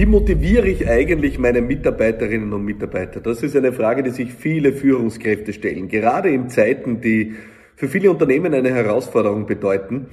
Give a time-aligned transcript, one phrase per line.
[0.00, 3.20] Wie motiviere ich eigentlich meine Mitarbeiterinnen und Mitarbeiter?
[3.20, 5.88] Das ist eine Frage, die sich viele Führungskräfte stellen.
[5.88, 7.34] Gerade in Zeiten, die
[7.76, 10.06] für viele Unternehmen eine Herausforderung bedeuten,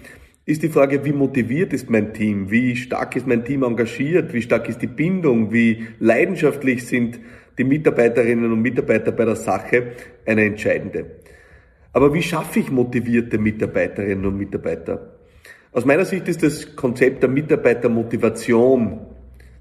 [0.45, 2.51] ist die Frage, wie motiviert ist mein Team?
[2.51, 4.33] Wie stark ist mein Team engagiert?
[4.33, 5.53] Wie stark ist die Bindung?
[5.53, 7.17] Wie leidenschaftlich sind
[7.57, 9.93] die Mitarbeiterinnen und Mitarbeiter bei der Sache?
[10.25, 11.05] Eine entscheidende.
[11.93, 15.13] Aber wie schaffe ich motivierte Mitarbeiterinnen und Mitarbeiter?
[15.71, 19.06] Aus meiner Sicht ist das Konzept der Mitarbeitermotivation,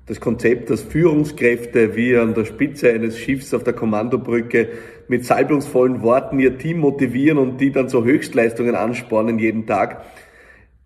[0.07, 4.69] das Konzept, dass Führungskräfte wie an der Spitze eines Schiffs auf der Kommandobrücke
[5.09, 10.05] mit salbungsvollen Worten ihr Team motivieren und die dann zu Höchstleistungen anspornen jeden Tag.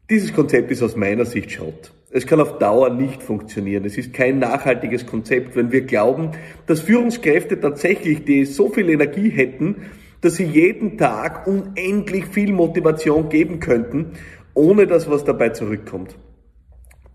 [0.08, 1.92] Dieses Konzept ist aus meiner Sicht Schrott.
[2.10, 3.84] Es kann auf Dauer nicht funktionieren.
[3.84, 6.30] Es ist kein nachhaltiges Konzept, wenn wir glauben,
[6.66, 9.76] dass Führungskräfte tatsächlich, die so viel Energie hätten,
[10.22, 14.12] dass sie jeden Tag unendlich viel Motivation geben könnten,
[14.54, 16.16] ohne dass was dabei zurückkommt.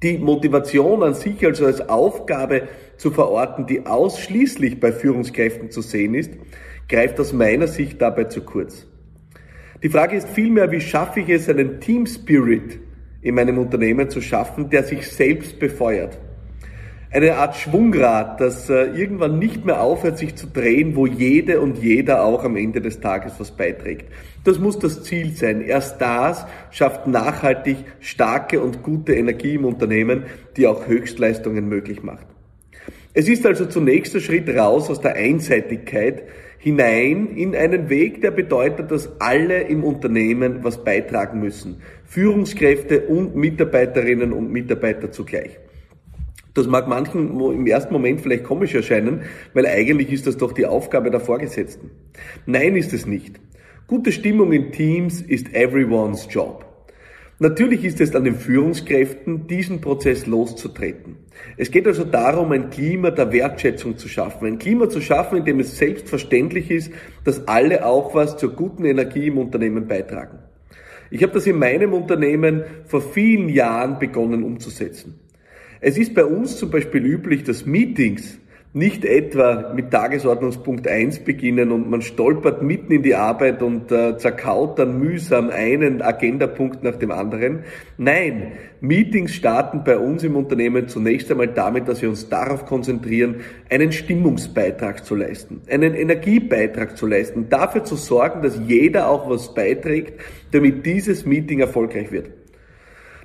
[0.06, 6.14] Die Motivation an sich also als Aufgabe zu verorten, die ausschließlich bei Führungskräften zu sehen
[6.14, 6.31] ist,
[6.88, 8.86] greift aus meiner Sicht dabei zu kurz.
[9.81, 12.80] Die Frage ist vielmehr, wie schaffe ich es, einen Team Spirit
[13.23, 16.19] in meinem Unternehmen zu schaffen, der sich selbst befeuert
[17.11, 21.78] eine Art Schwungrad, das äh, irgendwann nicht mehr aufhört, sich zu drehen, wo jede und
[21.78, 24.12] jeder auch am Ende des Tages was beiträgt.
[24.44, 25.62] Das muss das Ziel sein.
[25.62, 30.23] Erst das schafft nachhaltig starke und gute Energie im Unternehmen,
[30.58, 32.28] die auch Höchstleistungen möglich macht.
[33.14, 36.23] Es ist also zunächst der Schritt raus aus der Einseitigkeit
[36.58, 41.81] hinein in einen Weg, der bedeutet, dass alle im Unternehmen was beitragen müssen.
[42.06, 45.59] Führungskräfte und Mitarbeiterinnen und Mitarbeiter zugleich.
[46.56, 50.66] Das mag manchen im ersten Moment vielleicht komisch erscheinen, weil eigentlich ist das doch die
[50.66, 51.92] Aufgabe der Vorgesetzten.
[52.45, 53.39] Nein, ist es nicht.
[53.88, 56.66] Gute Stimmung in Teams ist everyone's job.
[57.39, 61.18] Natürlich ist es an den Führungskräften, diesen Prozess loszutreten.
[61.57, 64.47] Es geht also darum, ein Klima der Wertschätzung zu schaffen.
[64.47, 66.94] Ein Klima zu schaffen, in dem es selbstverständlich ist,
[67.25, 70.40] dass alle auch was zur guten Energie im Unternehmen beitragen.
[71.12, 75.19] Ich habe das in meinem Unternehmen vor vielen Jahren begonnen umzusetzen.
[75.81, 78.40] Es ist bei uns zum Beispiel üblich, dass Meetings
[78.75, 84.18] nicht etwa mit Tagesordnungspunkt 1 beginnen und man stolpert mitten in die Arbeit und äh,
[84.18, 87.59] zerkaut dann mühsam einen Agendapunkt nach dem anderen.
[87.97, 93.38] Nein, Meetings starten bei uns im Unternehmen zunächst einmal damit, dass wir uns darauf konzentrieren,
[93.69, 99.53] einen Stimmungsbeitrag zu leisten, einen Energiebeitrag zu leisten, dafür zu sorgen, dass jeder auch was
[99.53, 100.19] beiträgt,
[100.52, 102.28] damit dieses Meeting erfolgreich wird.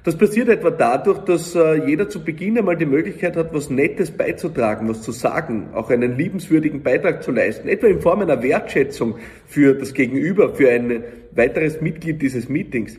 [0.03, 4.11] Das passiert etwa dadurch, dass äh, jeder zu Beginn einmal die Möglichkeit hat, was Nettes
[4.11, 9.17] beizutragen, was zu sagen, auch einen liebenswürdigen Beitrag zu leisten, etwa in Form einer Wertschätzung
[9.47, 12.99] für das Gegenüber, für ein weiteres Mitglied dieses Meetings.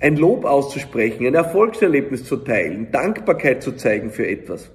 [0.00, 4.70] Ein Lob auszusprechen, ein Erfolgserlebnis zu teilen, Dankbarkeit zu zeigen für etwas.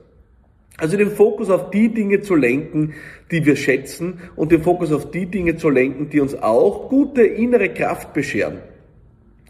[0.78, 2.94] Also den Fokus auf die Dinge zu lenken,
[3.32, 7.24] die wir schätzen und den Fokus auf die Dinge zu lenken, die uns auch gute
[7.24, 8.60] innere Kraft bescheren.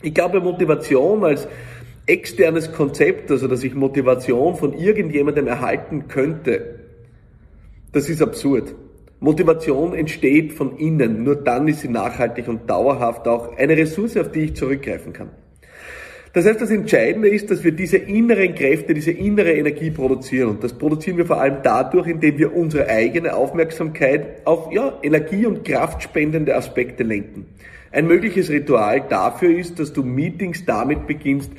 [0.01, 1.47] Ich glaube, Motivation als
[2.07, 6.79] externes Konzept, also dass ich Motivation von irgendjemandem erhalten könnte,
[7.91, 8.73] das ist absurd.
[9.19, 14.31] Motivation entsteht von innen, nur dann ist sie nachhaltig und dauerhaft auch eine Ressource, auf
[14.31, 15.29] die ich zurückgreifen kann.
[16.33, 20.49] Das heißt, das Entscheidende ist, dass wir diese inneren Kräfte, diese innere Energie produzieren.
[20.49, 25.47] Und das produzieren wir vor allem dadurch, indem wir unsere eigene Aufmerksamkeit auf ja, energie-
[25.47, 27.47] und kraftspendende Aspekte lenken.
[27.91, 31.51] Ein mögliches Ritual dafür ist, dass du Meetings damit beginnst,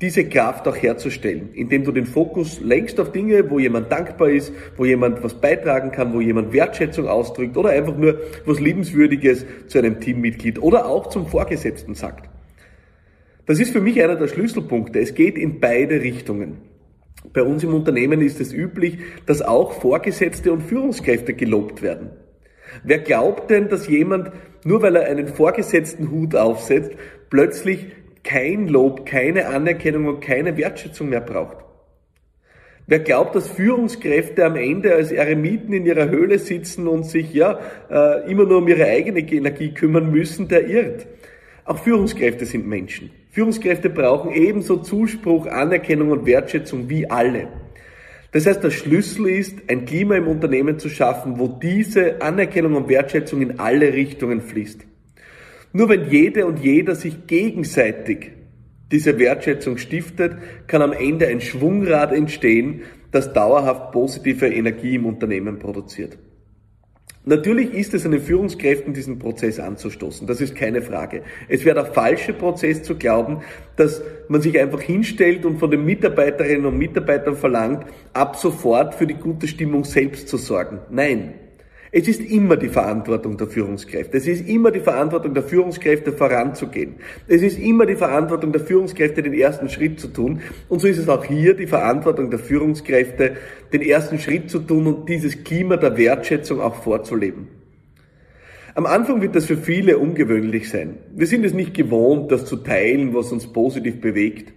[0.00, 4.52] diese Kraft auch herzustellen, indem du den Fokus lenkst auf Dinge, wo jemand dankbar ist,
[4.76, 9.78] wo jemand was beitragen kann, wo jemand Wertschätzung ausdrückt oder einfach nur was Liebenswürdiges zu
[9.78, 12.28] einem Teammitglied oder auch zum Vorgesetzten sagt.
[13.46, 14.98] Das ist für mich einer der Schlüsselpunkte.
[14.98, 16.58] Es geht in beide Richtungen.
[17.32, 22.10] Bei uns im Unternehmen ist es üblich, dass auch Vorgesetzte und Führungskräfte gelobt werden.
[22.84, 24.32] Wer glaubt denn, dass jemand,
[24.64, 26.92] nur weil er einen vorgesetzten Hut aufsetzt,
[27.30, 27.86] plötzlich
[28.26, 31.56] kein Lob, keine Anerkennung und keine Wertschätzung mehr braucht.
[32.88, 37.58] Wer glaubt, dass Führungskräfte am Ende als Eremiten in ihrer Höhle sitzen und sich ja
[37.90, 41.06] äh, immer nur um ihre eigene Energie kümmern müssen, der irrt.
[41.64, 43.10] Auch Führungskräfte sind Menschen.
[43.30, 47.48] Führungskräfte brauchen ebenso Zuspruch, Anerkennung und Wertschätzung wie alle.
[48.30, 52.88] Das heißt, der Schlüssel ist, ein Klima im Unternehmen zu schaffen, wo diese Anerkennung und
[52.88, 54.86] Wertschätzung in alle Richtungen fließt.
[55.76, 58.32] Nur wenn jede und jeder sich gegenseitig
[58.90, 60.32] diese Wertschätzung stiftet,
[60.68, 62.80] kann am Ende ein Schwungrad entstehen,
[63.10, 66.16] das dauerhaft positive Energie im Unternehmen produziert.
[67.26, 70.26] Natürlich ist es an den Führungskräften, diesen Prozess anzustoßen.
[70.26, 71.20] Das ist keine Frage.
[71.46, 73.42] Es wäre der falsche Prozess zu glauben,
[73.76, 77.84] dass man sich einfach hinstellt und von den Mitarbeiterinnen und Mitarbeitern verlangt,
[78.14, 80.78] ab sofort für die gute Stimmung selbst zu sorgen.
[80.88, 81.34] Nein.
[81.98, 84.18] Es ist immer die Verantwortung der Führungskräfte.
[84.18, 86.96] Es ist immer die Verantwortung der Führungskräfte voranzugehen.
[87.26, 90.42] Es ist immer die Verantwortung der Führungskräfte, den ersten Schritt zu tun.
[90.68, 93.36] Und so ist es auch hier die Verantwortung der Führungskräfte,
[93.72, 97.48] den ersten Schritt zu tun und dieses Klima der Wertschätzung auch vorzuleben.
[98.74, 100.98] Am Anfang wird das für viele ungewöhnlich sein.
[101.14, 104.52] Wir sind es nicht gewohnt, das zu teilen, was uns positiv bewegt.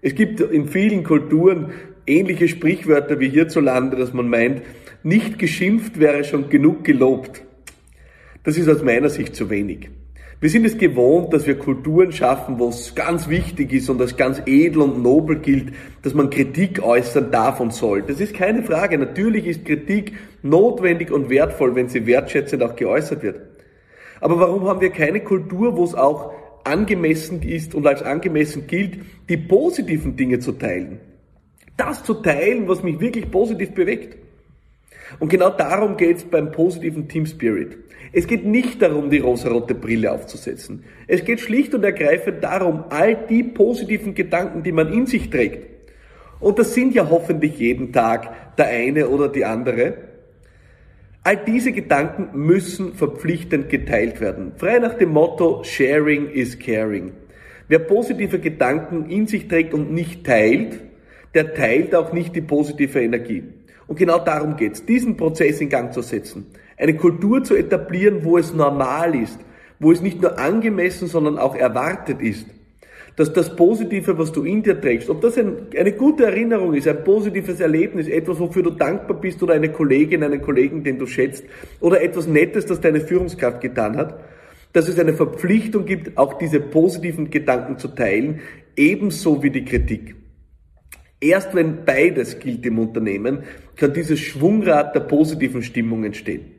[0.00, 1.72] Es gibt in vielen Kulturen
[2.06, 4.62] ähnliche Sprichwörter wie hierzulande, dass man meint,
[5.02, 7.42] nicht geschimpft wäre schon genug gelobt.
[8.44, 9.90] Das ist aus meiner Sicht zu wenig.
[10.40, 14.16] Wir sind es gewohnt, dass wir Kulturen schaffen, wo es ganz wichtig ist und als
[14.16, 15.72] ganz edel und nobel gilt,
[16.02, 18.02] dass man Kritik äußern darf und soll.
[18.02, 18.98] Das ist keine Frage.
[18.98, 20.12] Natürlich ist Kritik
[20.42, 23.40] notwendig und wertvoll, wenn sie wertschätzend auch geäußert wird.
[24.20, 29.00] Aber warum haben wir keine Kultur, wo es auch angemessen ist und als angemessen gilt,
[29.28, 31.00] die positiven Dinge zu teilen?
[31.76, 34.16] Das zu teilen, was mich wirklich positiv bewegt.
[35.18, 37.78] Und genau darum geht es beim positiven Team Spirit.
[38.12, 40.84] Es geht nicht darum, die rosarote Brille aufzusetzen.
[41.06, 45.78] Es geht schlicht und ergreifend darum, all die positiven Gedanken, die man in sich trägt,
[46.40, 49.94] und das sind ja hoffentlich jeden Tag der eine oder die andere,
[51.24, 54.52] all diese Gedanken müssen verpflichtend geteilt werden.
[54.56, 57.12] Frei nach dem Motto Sharing is Caring.
[57.66, 60.80] Wer positive Gedanken in sich trägt und nicht teilt,
[61.34, 63.42] der teilt auch nicht die positive Energie.
[63.88, 66.46] Und genau darum geht es, diesen Prozess in Gang zu setzen.
[66.76, 69.40] Eine Kultur zu etablieren, wo es normal ist,
[69.80, 72.46] wo es nicht nur angemessen, sondern auch erwartet ist.
[73.16, 76.86] Dass das Positive, was du in dir trägst, ob das ein, eine gute Erinnerung ist,
[76.86, 81.06] ein positives Erlebnis, etwas, wofür du dankbar bist oder eine Kollegin, einen Kollegen, den du
[81.06, 81.42] schätzt,
[81.80, 84.20] oder etwas Nettes, das deine Führungskraft getan hat,
[84.74, 88.40] dass es eine Verpflichtung gibt, auch diese positiven Gedanken zu teilen,
[88.76, 90.14] ebenso wie die Kritik.
[91.20, 93.42] Erst wenn beides gilt im Unternehmen,
[93.76, 96.52] kann dieses Schwungrad der positiven Stimmung entstehen.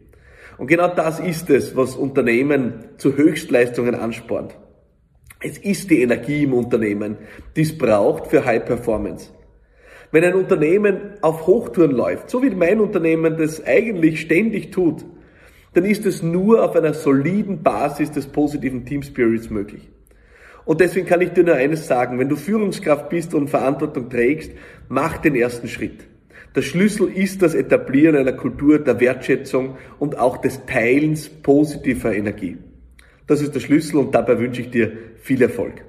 [0.58, 4.58] Und genau das ist es, was Unternehmen zu Höchstleistungen anspornt.
[5.42, 7.18] Es ist die Energie im Unternehmen,
[7.56, 9.32] die es braucht für High Performance.
[10.12, 15.06] Wenn ein Unternehmen auf Hochtouren läuft, so wie mein Unternehmen das eigentlich ständig tut,
[15.74, 19.90] dann ist es nur auf einer soliden Basis des positiven Team Spirits möglich.
[20.70, 24.52] Und deswegen kann ich dir nur eines sagen, wenn du Führungskraft bist und Verantwortung trägst,
[24.88, 26.06] mach den ersten Schritt.
[26.56, 32.60] Der Schlüssel ist das Etablieren einer Kultur der Wertschätzung und auch des Teilens positiver Energie.
[33.26, 35.84] Das ist der Schlüssel und dabei wünsche ich dir viel Erfolg.